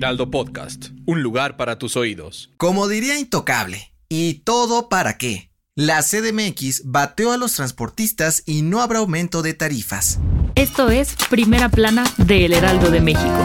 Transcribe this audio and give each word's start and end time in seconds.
Heraldo 0.00 0.30
Podcast, 0.30 0.92
un 1.04 1.22
lugar 1.22 1.58
para 1.58 1.78
tus 1.78 1.94
oídos. 1.94 2.48
Como 2.56 2.88
diría 2.88 3.18
Intocable, 3.18 3.92
¿y 4.08 4.40
todo 4.44 4.88
para 4.88 5.18
qué? 5.18 5.52
La 5.76 6.02
CDMX 6.02 6.84
bateó 6.86 7.32
a 7.32 7.36
los 7.36 7.52
transportistas 7.52 8.42
y 8.46 8.62
no 8.62 8.80
habrá 8.80 9.00
aumento 9.00 9.42
de 9.42 9.52
tarifas. 9.52 10.18
Esto 10.54 10.88
es 10.88 11.14
Primera 11.28 11.68
Plana 11.68 12.04
de 12.16 12.46
El 12.46 12.54
Heraldo 12.54 12.90
de 12.90 13.02
México. 13.02 13.44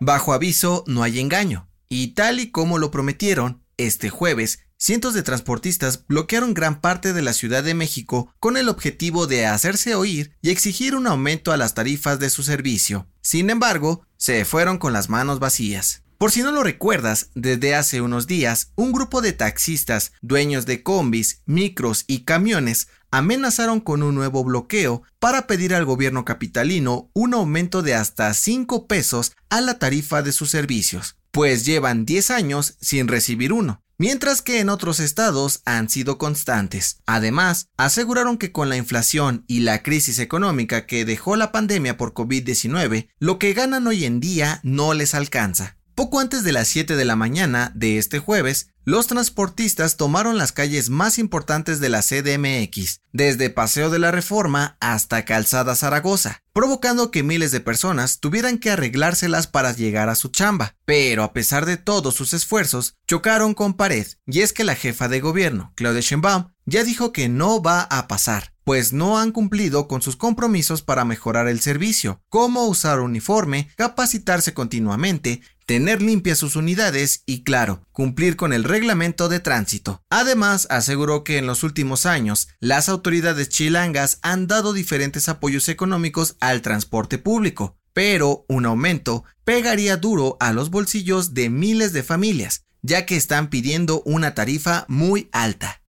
Bajo 0.00 0.32
aviso 0.32 0.82
no 0.86 1.02
hay 1.02 1.20
engaño, 1.20 1.68
y 1.90 2.14
tal 2.14 2.40
y 2.40 2.50
como 2.50 2.78
lo 2.78 2.90
prometieron, 2.90 3.62
este 3.86 4.10
jueves 4.10 4.60
cientos 4.76 5.12
de 5.12 5.22
transportistas 5.22 6.06
bloquearon 6.06 6.54
gran 6.54 6.80
parte 6.80 7.12
de 7.12 7.22
la 7.22 7.34
Ciudad 7.34 7.62
de 7.62 7.74
México 7.74 8.34
con 8.40 8.56
el 8.56 8.68
objetivo 8.68 9.26
de 9.26 9.46
hacerse 9.46 9.94
oír 9.94 10.32
y 10.40 10.50
exigir 10.50 10.94
un 10.94 11.06
aumento 11.06 11.52
a 11.52 11.56
las 11.56 11.74
tarifas 11.74 12.18
de 12.18 12.30
su 12.30 12.42
servicio. 12.42 13.06
Sin 13.20 13.50
embargo, 13.50 14.06
se 14.16 14.44
fueron 14.44 14.78
con 14.78 14.92
las 14.92 15.10
manos 15.10 15.38
vacías. 15.38 16.02
Por 16.20 16.32
si 16.32 16.42
no 16.42 16.52
lo 16.52 16.62
recuerdas, 16.62 17.30
desde 17.34 17.74
hace 17.74 18.02
unos 18.02 18.26
días, 18.26 18.72
un 18.74 18.92
grupo 18.92 19.22
de 19.22 19.32
taxistas, 19.32 20.12
dueños 20.20 20.66
de 20.66 20.82
combis, 20.82 21.40
micros 21.46 22.04
y 22.08 22.24
camiones, 22.24 22.88
amenazaron 23.10 23.80
con 23.80 24.02
un 24.02 24.16
nuevo 24.16 24.44
bloqueo 24.44 25.02
para 25.18 25.46
pedir 25.46 25.74
al 25.74 25.86
gobierno 25.86 26.26
capitalino 26.26 27.08
un 27.14 27.32
aumento 27.32 27.80
de 27.80 27.94
hasta 27.94 28.34
5 28.34 28.86
pesos 28.86 29.32
a 29.48 29.62
la 29.62 29.78
tarifa 29.78 30.20
de 30.20 30.32
sus 30.32 30.50
servicios, 30.50 31.16
pues 31.30 31.64
llevan 31.64 32.04
10 32.04 32.30
años 32.32 32.76
sin 32.82 33.08
recibir 33.08 33.54
uno 33.54 33.82
mientras 33.96 34.40
que 34.40 34.60
en 34.60 34.70
otros 34.70 34.98
estados 34.98 35.60
han 35.66 35.90
sido 35.90 36.16
constantes. 36.16 37.00
Además, 37.04 37.68
aseguraron 37.76 38.38
que 38.38 38.50
con 38.50 38.70
la 38.70 38.78
inflación 38.78 39.44
y 39.46 39.60
la 39.60 39.82
crisis 39.82 40.18
económica 40.18 40.86
que 40.86 41.04
dejó 41.04 41.36
la 41.36 41.52
pandemia 41.52 41.98
por 41.98 42.14
COVID-19, 42.14 43.10
lo 43.18 43.38
que 43.38 43.52
ganan 43.52 43.86
hoy 43.86 44.06
en 44.06 44.18
día 44.20 44.60
no 44.62 44.94
les 44.94 45.14
alcanza. 45.14 45.79
Poco 46.00 46.18
antes 46.18 46.44
de 46.44 46.52
las 46.52 46.66
7 46.68 46.96
de 46.96 47.04
la 47.04 47.14
mañana 47.14 47.72
de 47.74 47.98
este 47.98 48.20
jueves, 48.20 48.70
los 48.84 49.06
transportistas 49.06 49.98
tomaron 49.98 50.38
las 50.38 50.50
calles 50.50 50.88
más 50.88 51.18
importantes 51.18 51.78
de 51.78 51.90
la 51.90 52.00
CDMX, 52.00 53.02
desde 53.12 53.50
Paseo 53.50 53.90
de 53.90 53.98
la 53.98 54.10
Reforma 54.10 54.78
hasta 54.80 55.26
Calzada 55.26 55.76
Zaragoza, 55.76 56.42
provocando 56.54 57.10
que 57.10 57.22
miles 57.22 57.52
de 57.52 57.60
personas 57.60 58.18
tuvieran 58.18 58.56
que 58.56 58.70
arreglárselas 58.70 59.46
para 59.46 59.72
llegar 59.72 60.08
a 60.08 60.14
su 60.14 60.28
chamba. 60.30 60.74
Pero 60.86 61.22
a 61.22 61.34
pesar 61.34 61.66
de 61.66 61.76
todos 61.76 62.14
sus 62.14 62.32
esfuerzos, 62.32 62.96
chocaron 63.06 63.52
con 63.52 63.74
pared, 63.74 64.06
y 64.24 64.40
es 64.40 64.54
que 64.54 64.64
la 64.64 64.76
jefa 64.76 65.06
de 65.06 65.20
gobierno, 65.20 65.74
Claudia 65.76 66.00
Sheinbaum, 66.00 66.46
ya 66.64 66.82
dijo 66.82 67.12
que 67.12 67.28
no 67.28 67.60
va 67.60 67.82
a 67.82 68.08
pasar, 68.08 68.54
pues 68.64 68.92
no 68.92 69.18
han 69.18 69.32
cumplido 69.32 69.88
con 69.88 70.00
sus 70.00 70.16
compromisos 70.16 70.80
para 70.80 71.04
mejorar 71.04 71.48
el 71.48 71.60
servicio, 71.60 72.22
como 72.28 72.66
usar 72.66 73.00
uniforme, 73.00 73.68
capacitarse 73.76 74.54
continuamente, 74.54 75.42
tener 75.70 76.02
limpias 76.02 76.38
sus 76.38 76.56
unidades 76.56 77.22
y, 77.26 77.44
claro, 77.44 77.86
cumplir 77.92 78.34
con 78.34 78.52
el 78.52 78.64
reglamento 78.64 79.28
de 79.28 79.38
tránsito. 79.38 80.02
Además, 80.10 80.66
aseguró 80.68 81.22
que 81.22 81.38
en 81.38 81.46
los 81.46 81.62
últimos 81.62 82.06
años, 82.06 82.48
las 82.58 82.88
autoridades 82.88 83.50
chilangas 83.50 84.18
han 84.22 84.48
dado 84.48 84.72
diferentes 84.72 85.28
apoyos 85.28 85.68
económicos 85.68 86.34
al 86.40 86.60
transporte 86.60 87.18
público, 87.18 87.78
pero 87.92 88.44
un 88.48 88.66
aumento 88.66 89.22
pegaría 89.44 89.96
duro 89.96 90.36
a 90.40 90.52
los 90.52 90.70
bolsillos 90.70 91.34
de 91.34 91.50
miles 91.50 91.92
de 91.92 92.02
familias, 92.02 92.64
ya 92.82 93.06
que 93.06 93.14
están 93.14 93.48
pidiendo 93.48 94.02
una 94.04 94.34
tarifa 94.34 94.86
muy 94.88 95.28
alta. 95.30 95.84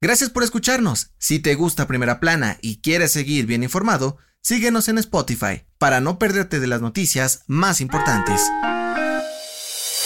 Gracias 0.00 0.30
por 0.30 0.44
escucharnos. 0.44 1.10
Si 1.18 1.40
te 1.40 1.56
gusta 1.56 1.88
Primera 1.88 2.20
Plana 2.20 2.58
y 2.62 2.80
quieres 2.80 3.10
seguir 3.10 3.46
bien 3.46 3.64
informado, 3.64 4.18
síguenos 4.40 4.86
en 4.86 4.98
Spotify 4.98 5.64
para 5.78 6.00
no 6.00 6.20
perderte 6.20 6.60
de 6.60 6.68
las 6.68 6.80
noticias 6.80 7.42
más 7.48 7.80
importantes. 7.80 8.40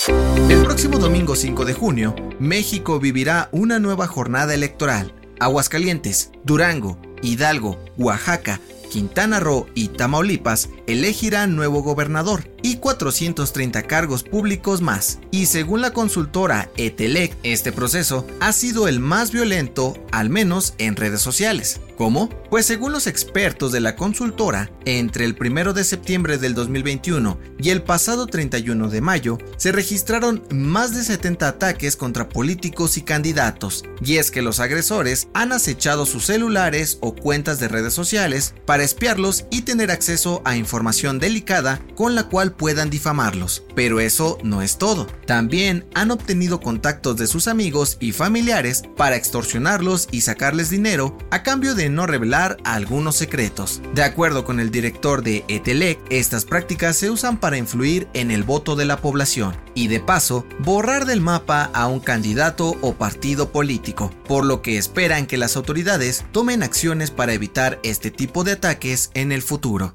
El 0.09 0.63
próximo 0.63 0.99
domingo 0.99 1.37
5 1.37 1.65
de 1.65 1.75
junio, 1.75 2.15
México 2.39 2.99
vivirá 2.99 3.49
una 3.53 3.79
nueva 3.79 4.07
jornada 4.07 4.55
electoral. 4.55 5.15
Aguascalientes, 5.39 6.33
Durango, 6.45 6.99
Hidalgo, 7.23 7.79
Oaxaca, 7.97 8.61
Quintana 8.91 9.39
Roo 9.39 9.67
y 9.75 9.89
Tamaulipas 9.89 10.71
elegirán 10.87 11.57
nuevo 11.57 11.83
gobernador 11.83 12.45
y 12.63 12.77
430 12.77 13.83
cargos 13.85 14.23
públicos 14.23 14.81
más. 14.81 15.19
Y 15.31 15.47
según 15.47 15.81
la 15.81 15.93
consultora 15.93 16.71
Etelec, 16.77 17.37
este 17.43 17.73
proceso 17.73 18.27
ha 18.41 18.53
sido 18.53 18.89
el 18.89 19.01
más 19.01 19.33
violento, 19.33 19.97
al 20.13 20.31
menos 20.31 20.75
en 20.79 20.97
redes 20.97 21.21
sociales. 21.21 21.81
¿Cómo? 21.99 22.29
Pues 22.49 22.65
según 22.65 22.93
los 22.93 23.09
expertos 23.09 23.73
de 23.73 23.81
la 23.81 23.97
consultora, 23.97 24.71
entre 24.85 25.25
el 25.25 25.37
1 25.39 25.73
de 25.73 25.83
septiembre 25.83 26.39
del 26.39 26.55
2021 26.55 27.39
y 27.59 27.71
el 27.71 27.83
pasado 27.83 28.29
31 28.29 28.89
de 28.89 29.01
mayo, 29.01 29.37
se 29.57 29.73
registraron 29.73 30.45
más 30.53 30.95
de 30.95 31.03
70 31.03 31.49
ataques 31.49 31.97
contra 31.97 32.29
políticos 32.29 32.97
y 32.99 33.03
candidatos. 33.03 33.85
Y 34.01 34.19
es 34.19 34.31
que 34.31 34.43
los 34.43 34.61
agresores 34.61 35.27
han 35.35 35.53
acechado 35.53 36.07
sus 36.07 36.27
celulares 36.27 36.99
o 37.01 37.17
cuentas 37.17 37.59
de 37.59 37.67
redes 37.67 37.95
sociales 37.95 38.55
para 38.65 38.85
espiarlos 38.85 39.47
y 39.51 39.63
tener 39.63 39.91
acceso 39.91 40.41
a 40.45 40.57
información 40.57 41.19
delicada 41.19 41.81
con 41.97 42.15
la 42.15 42.29
puedan 42.51 42.91
difamarlos. 42.91 43.65
Pero 43.75 44.01
eso 44.01 44.39
no 44.43 44.63
es 44.63 44.79
todo. 44.79 45.07
También 45.27 45.87
han 45.95 46.11
obtenido 46.11 46.61
contactos 46.61 47.17
de 47.17 47.27
sus 47.27 47.49
amigos 47.49 47.97
y 48.01 48.13
familiares 48.13 48.83
para 48.97 49.17
extorsionarlos 49.17 50.09
y 50.11 50.23
sacarles 50.23 50.71
dinero 50.71 51.17
a 51.31 51.43
cambio 51.43 51.75
de 51.75 51.89
no 51.89 52.07
revelar 52.07 52.57
algunos 52.65 53.17
secretos. 53.17 53.81
De 53.95 54.03
acuerdo 54.03 54.45
con 54.45 54.61
el 54.61 54.71
director 54.71 55.23
de 55.23 55.45
Etelec, 55.49 55.99
estas 56.11 56.45
prácticas 56.45 56.97
se 56.97 57.11
usan 57.11 57.39
para 57.39 57.59
influir 57.59 58.09
en 58.15 58.31
el 58.31 58.43
voto 58.43 58.77
de 58.77 58.85
la 58.85 58.99
población 58.99 59.57
y 59.75 59.89
de 59.89 60.01
paso 60.01 60.45
borrar 60.61 61.07
del 61.07 61.21
mapa 61.21 61.71
a 61.73 61.87
un 61.87 62.01
candidato 62.01 62.77
o 62.81 62.95
partido 62.95 63.53
político, 63.53 64.11
por 64.27 64.45
lo 64.45 64.63
que 64.63 64.79
esperan 64.79 65.27
que 65.27 65.39
las 65.39 65.57
autoridades 65.57 66.25
tomen 66.33 66.63
acciones 66.63 67.11
para 67.11 67.33
evitar 67.33 67.79
este 67.83 68.11
tipo 68.11 68.45
de 68.45 68.53
ataques 68.53 69.11
en 69.15 69.33
el 69.33 69.43
futuro. 69.43 69.93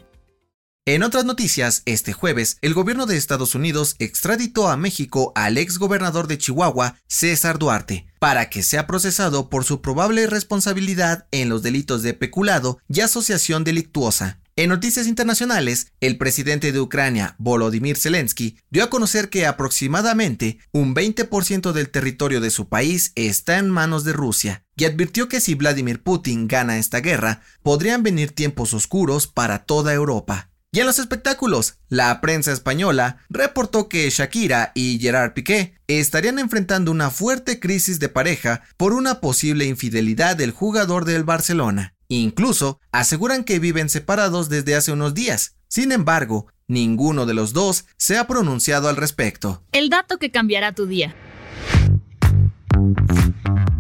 En 0.86 1.02
otras 1.02 1.24
noticias, 1.24 1.82
este 1.86 2.12
jueves, 2.12 2.58
el 2.62 2.74
gobierno 2.74 3.06
de 3.06 3.16
Estados 3.16 3.56
Unidos 3.56 3.96
extraditó 4.00 4.68
a 4.68 4.76
México 4.76 5.32
al 5.34 5.58
ex 5.58 5.78
gobernador 5.78 6.28
de 6.28 6.38
Chihuahua, 6.38 6.98
César 7.08 7.58
Duarte, 7.58 8.06
para 8.20 8.50
que 8.50 8.64
sea 8.64 8.86
procesado 8.86 9.50
por 9.50 9.64
su 9.64 9.82
probable 9.82 10.28
responsabilidad 10.28 11.26
en 11.32 11.48
los 11.48 11.64
delitos 11.64 12.04
de 12.04 12.14
peculado 12.14 12.80
y 12.90 13.00
asociación 13.00 13.64
delictuosa. 13.64 14.42
En 14.58 14.72
noticias 14.72 15.08
internacionales, 15.08 15.88
el 16.02 16.18
presidente 16.18 16.74
de 16.74 16.82
Ucrania, 16.82 17.36
Volodymyr 17.38 17.96
Zelensky, 17.96 18.58
dio 18.70 18.84
a 18.84 18.90
conocer 18.90 19.30
que 19.30 19.46
aproximadamente 19.46 20.58
un 20.74 20.94
20% 20.94 21.72
del 21.72 21.92
territorio 21.92 22.42
de 22.42 22.52
su 22.52 22.68
país 22.68 23.14
está 23.16 23.58
en 23.58 23.70
manos 23.70 24.04
de 24.04 24.12
Rusia, 24.12 24.66
y 24.76 24.84
advirtió 24.84 25.30
que 25.30 25.40
si 25.40 25.56
Vladimir 25.56 26.04
Putin 26.04 26.50
gana 26.50 26.78
esta 26.78 27.00
guerra, 27.00 27.42
podrían 27.64 28.04
venir 28.04 28.34
tiempos 28.34 28.74
oscuros 28.74 29.28
para 29.28 29.60
toda 29.60 29.94
Europa. 29.94 30.50
Y 30.74 30.80
en 30.80 30.88
los 30.88 30.98
espectáculos, 30.98 31.76
la 31.88 32.20
prensa 32.20 32.52
española 32.52 33.18
reportó 33.30 33.88
que 33.88 34.10
Shakira 34.10 34.72
y 34.74 34.98
Gerard 35.00 35.34
Piqué 35.34 35.76
estarían 35.86 36.40
enfrentando 36.40 36.90
una 36.90 37.12
fuerte 37.12 37.60
crisis 37.60 38.00
de 38.00 38.10
pareja 38.10 38.64
por 38.76 38.94
una 38.94 39.22
posible 39.22 39.66
infidelidad 39.66 40.36
del 40.36 40.50
jugador 40.50 41.06
del 41.06 41.24
Barcelona. 41.26 41.94
Incluso 42.08 42.80
aseguran 42.92 43.44
que 43.44 43.60
viven 43.60 43.88
separados 43.88 44.50
desde 44.50 44.74
hace 44.74 44.92
unos 44.92 45.14
días. 45.14 45.58
Sin 45.68 45.92
embargo, 45.92 46.48
ninguno 46.68 47.28
de 47.28 47.36
los 47.36 47.54
dos 47.54 47.86
se 47.98 48.18
ha 48.18 48.26
pronunciado 48.26 48.90
al 48.90 48.96
respecto. 48.96 49.64
El 49.74 49.92
dato 49.92 50.18
que 50.18 50.32
cambiará 50.32 50.74
tu 50.74 50.88
día. 50.88 51.14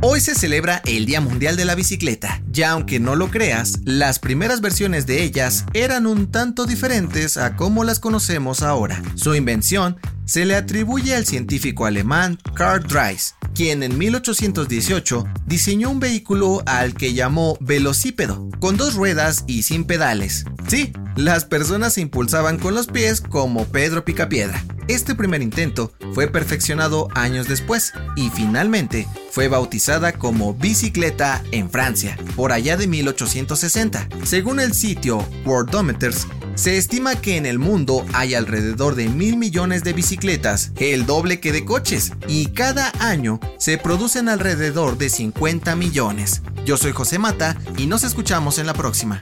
Hoy 0.05 0.19
se 0.19 0.35
celebra 0.35 0.81
el 0.85 1.05
Día 1.05 1.21
Mundial 1.21 1.55
de 1.55 1.63
la 1.63 1.75
Bicicleta. 1.75 2.41
Ya 2.51 2.71
aunque 2.71 2.99
no 2.99 3.15
lo 3.15 3.31
creas, 3.31 3.79
las 3.85 4.19
primeras 4.19 4.59
versiones 4.59 5.05
de 5.07 5.23
ellas 5.23 5.63
eran 5.73 6.07
un 6.07 6.29
tanto 6.29 6.65
diferentes 6.65 7.37
a 7.37 7.55
como 7.55 7.85
las 7.85 8.01
conocemos 8.01 8.63
ahora. 8.63 9.01
Su 9.15 9.33
invención 9.33 9.95
se 10.25 10.43
le 10.43 10.57
atribuye 10.57 11.15
al 11.15 11.25
científico 11.25 11.85
alemán 11.85 12.37
Karl 12.53 12.85
Dreis, 12.85 13.35
quien 13.55 13.81
en 13.81 13.97
1818 13.97 15.23
diseñó 15.45 15.89
un 15.89 16.01
vehículo 16.01 16.63
al 16.65 16.95
que 16.95 17.13
llamó 17.13 17.57
velocípedo, 17.61 18.49
con 18.59 18.75
dos 18.75 18.95
ruedas 18.95 19.45
y 19.47 19.63
sin 19.63 19.85
pedales. 19.85 20.43
Sí, 20.67 20.91
las 21.15 21.45
personas 21.45 21.93
se 21.93 22.01
impulsaban 22.01 22.59
con 22.59 22.75
los 22.75 22.87
pies 22.87 23.21
como 23.21 23.67
Pedro 23.67 24.03
Picapiedra. 24.03 24.65
Este 24.87 25.15
primer 25.15 25.41
intento 25.41 25.93
fue 26.13 26.27
perfeccionado 26.27 27.07
años 27.15 27.47
después 27.47 27.93
y 28.17 28.29
finalmente 28.29 29.07
fue 29.31 29.47
bautizada 29.47 30.11
como 30.11 30.53
bicicleta 30.53 31.41
en 31.51 31.69
Francia, 31.69 32.17
por 32.35 32.51
allá 32.51 32.75
de 32.75 32.87
1860. 32.87 34.09
Según 34.23 34.59
el 34.59 34.73
sitio 34.73 35.25
Worldometers, 35.45 36.27
se 36.55 36.77
estima 36.77 37.15
que 37.15 37.37
en 37.37 37.45
el 37.45 37.59
mundo 37.59 38.05
hay 38.13 38.35
alrededor 38.35 38.95
de 38.95 39.07
mil 39.07 39.37
millones 39.37 39.83
de 39.83 39.93
bicicletas, 39.93 40.71
el 40.77 41.05
doble 41.05 41.39
que 41.39 41.53
de 41.53 41.63
coches, 41.63 42.11
y 42.27 42.47
cada 42.47 42.91
año 42.99 43.39
se 43.57 43.77
producen 43.77 44.27
alrededor 44.27 44.97
de 44.97 45.09
50 45.09 45.75
millones. 45.77 46.41
Yo 46.65 46.77
soy 46.77 46.91
José 46.91 47.19
Mata 47.19 47.57
y 47.77 47.87
nos 47.87 48.03
escuchamos 48.03 48.59
en 48.59 48.67
la 48.67 48.73
próxima. 48.73 49.21